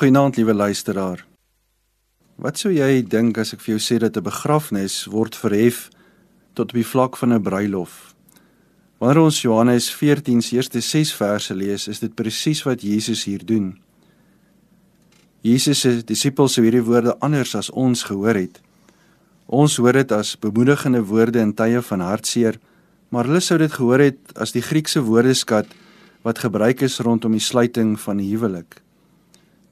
[0.00, 1.26] Goeienaand, liewe luisteraar.
[2.40, 5.90] Wat sou jy dink as ek vir jou sê dat 'n begrafnis word verhef
[6.56, 8.14] tot op die vlak van 'n bruilof?
[8.98, 13.44] Wanneer ons Johannes 14 se eerste 6 verse lees, is dit presies wat Jesus hier
[13.44, 13.78] doen.
[15.42, 18.60] Jesus se disippels sou hierdie woorde anders as ons gehoor het.
[19.46, 22.58] Ons hoor dit as bemoedigende woorde in tye van hartseer,
[23.10, 25.66] maar hulle sou dit gehoor het as die Griekse woordeskat
[26.22, 28.80] wat gebruik is rondom die sluiting van 'n huwelik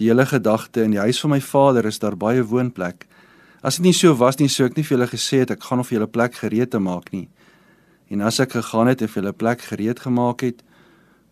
[0.00, 3.06] die hele gedagte in die huis van my vader is daar baie woonplek.
[3.62, 5.80] As dit nie so was nie, sou ek nie vir julle gesê het ek gaan
[5.80, 7.28] of julle plek gereed te maak nie.
[8.12, 10.60] En as ek gegaan het en vir julle plek gereed gemaak het,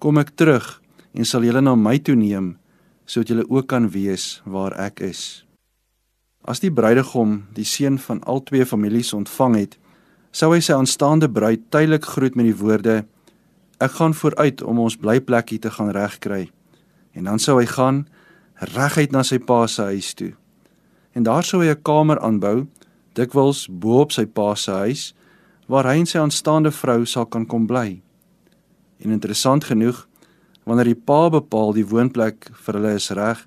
[0.01, 0.79] kom ek terug
[1.13, 2.57] en sal julle na my toe neem
[3.05, 5.45] sodat julle ook kan wees waar ek is.
[6.49, 9.77] As die bruidegom die seun van al twee families ontvang het,
[10.33, 13.03] sou hy sy aanstaande bruid tydelik groet met die woorde:
[13.83, 16.49] Ek gaan vooruit om ons blyplekkie te gaan regkry.
[17.13, 18.07] En dan sou hy gaan
[18.71, 20.33] reguit na sy pa se huis toe.
[21.13, 22.67] En daar sou hy 'n kamer aanbou,
[23.15, 25.15] dikwels bo op sy pa se huis,
[25.67, 28.03] waar hy en sy aanstaande vrou sal kan kom bly.
[29.01, 30.07] En interessant genoeg,
[30.65, 33.47] wanneer die pa bepaal die woonplek vir hulle is reg,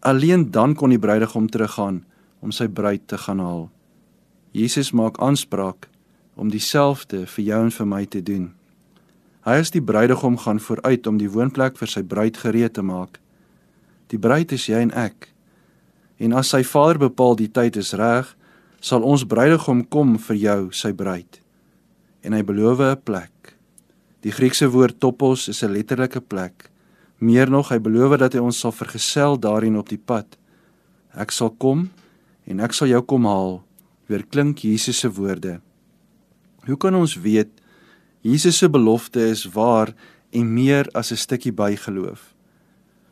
[0.00, 2.04] alleen dan kon die bruidegom teruggaan
[2.40, 3.70] om sy bruid te gaan haal.
[4.52, 5.88] Jesus maak aanspraak
[6.34, 8.52] om dieselfde vir jou en vir my te doen.
[9.44, 13.20] Hy is die bruidegom gaan vooruit om die woonplek vir sy bruid gereed te maak.
[14.10, 15.28] Die bruid is jy en ek.
[16.20, 18.28] En as sy Vader bepaal die tyd is reg,
[18.80, 21.40] sal ons bruidegom kom vir jou, sy bruid.
[22.24, 23.56] En hy beloof 'n plek.
[24.20, 26.70] Die Griekse woord topos is 'n letterlike plek.
[27.18, 30.36] Meer nog, hy beloof dat hy ons sal vergesel daarin op die pad.
[31.14, 31.90] Ek sal kom
[32.46, 33.62] en ek sal jou kom haal,
[34.08, 35.60] weer klink Jesus se woorde.
[36.66, 37.50] Hoe kan ons weet
[38.22, 39.94] Jesus se belofte is waar
[40.32, 42.34] en meer as 'n stukkie bygeloof?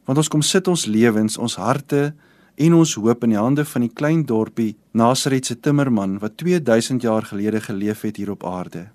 [0.09, 2.15] Want ons kom sit ons lewens, ons harte
[2.57, 7.05] en ons hoop in die hande van die klein dorpie Nasaret se timmerman wat 2000
[7.05, 8.87] jaar gelede geleef het hier op aarde.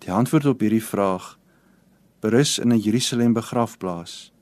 [0.00, 1.34] Die antwoord op hierdie vraag
[2.24, 4.32] berus in 'n Jerusalem begrafplaas.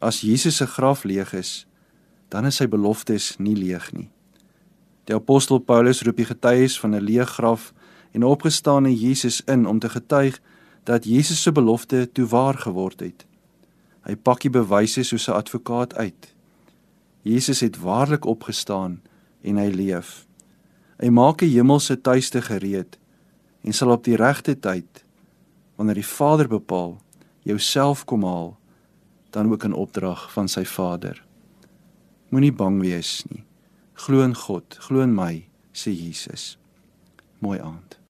[0.00, 1.66] As Jesus se graf leeg is,
[2.28, 4.08] dan is sy beloftes nie leeg nie.
[5.04, 7.72] Die apostel Paulus roep die getuies van 'n leë graf
[8.12, 10.40] en opgestane Jesus in om te getuig
[10.84, 13.26] dat Jesus se belofte toe waar geword het.
[14.06, 16.34] Hy pak die bewyse soos 'n advokaat uit.
[17.22, 19.02] Jesus het waarlik opgestaan
[19.42, 20.26] en hy leef.
[20.98, 22.98] Hy maak 'n hemelse tuiste gereed
[23.62, 25.04] en sal op die regte tyd
[25.76, 27.00] wanneer die Vader bepaal
[27.42, 28.58] jouself kom haal
[29.30, 31.24] dan ook in opdrag van sy Vader.
[32.28, 33.44] Moenie bang wees nie.
[33.92, 36.58] Glo in God, glo in my, sê Jesus.
[37.38, 38.05] Mooi aand.